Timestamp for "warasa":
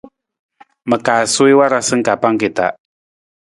1.59-1.95